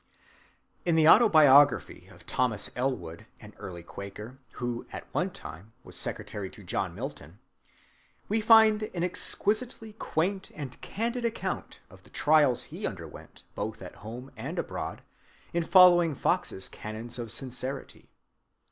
In 0.83 0.95
the 0.95 1.07
autobiography 1.07 2.07
of 2.07 2.25
Thomas 2.25 2.71
Elwood, 2.75 3.27
an 3.39 3.53
early 3.59 3.83
Quaker, 3.83 4.39
who 4.53 4.87
at 4.91 5.07
one 5.13 5.29
time 5.29 5.73
was 5.83 5.95
secretary 5.95 6.49
to 6.49 6.63
John 6.63 6.95
Milton, 6.95 7.37
we 8.27 8.41
find 8.41 8.81
an 8.95 9.03
exquisitely 9.03 9.93
quaint 9.93 10.49
and 10.55 10.81
candid 10.81 11.23
account 11.23 11.81
of 11.87 12.01
the 12.01 12.09
trials 12.09 12.63
he 12.73 12.87
underwent 12.87 13.43
both 13.53 13.83
at 13.83 13.97
home 13.97 14.31
and 14.35 14.57
abroad, 14.57 15.03
in 15.53 15.63
following 15.63 16.15
Fox's 16.15 16.67
canons 16.67 17.19
of 17.19 17.31
sincerity. 17.31 18.09